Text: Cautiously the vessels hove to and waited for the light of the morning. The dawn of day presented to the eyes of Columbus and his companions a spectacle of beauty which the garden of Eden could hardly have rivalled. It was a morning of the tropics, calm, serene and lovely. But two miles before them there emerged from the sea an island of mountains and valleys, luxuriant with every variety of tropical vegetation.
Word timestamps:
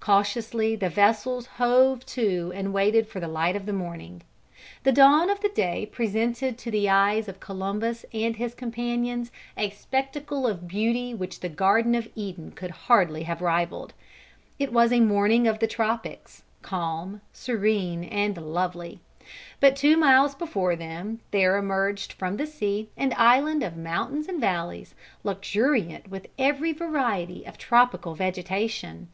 Cautiously 0.00 0.74
the 0.74 0.88
vessels 0.88 1.46
hove 1.46 2.04
to 2.06 2.50
and 2.56 2.72
waited 2.72 3.06
for 3.06 3.20
the 3.20 3.28
light 3.28 3.54
of 3.54 3.66
the 3.66 3.72
morning. 3.72 4.22
The 4.82 4.90
dawn 4.90 5.30
of 5.30 5.38
day 5.54 5.86
presented 5.92 6.58
to 6.58 6.72
the 6.72 6.88
eyes 6.88 7.28
of 7.28 7.38
Columbus 7.38 8.04
and 8.12 8.34
his 8.34 8.52
companions 8.52 9.30
a 9.56 9.70
spectacle 9.70 10.44
of 10.44 10.66
beauty 10.66 11.14
which 11.14 11.38
the 11.38 11.48
garden 11.48 11.94
of 11.94 12.08
Eden 12.16 12.50
could 12.50 12.72
hardly 12.72 13.22
have 13.22 13.40
rivalled. 13.40 13.92
It 14.58 14.72
was 14.72 14.92
a 14.92 14.98
morning 14.98 15.46
of 15.46 15.60
the 15.60 15.68
tropics, 15.68 16.42
calm, 16.62 17.20
serene 17.32 18.02
and 18.02 18.36
lovely. 18.38 18.98
But 19.60 19.76
two 19.76 19.96
miles 19.96 20.34
before 20.34 20.74
them 20.74 21.20
there 21.30 21.56
emerged 21.56 22.14
from 22.14 22.38
the 22.38 22.46
sea 22.48 22.90
an 22.96 23.14
island 23.16 23.62
of 23.62 23.76
mountains 23.76 24.26
and 24.26 24.40
valleys, 24.40 24.96
luxuriant 25.22 26.08
with 26.08 26.26
every 26.40 26.72
variety 26.72 27.44
of 27.44 27.56
tropical 27.56 28.16
vegetation. 28.16 29.06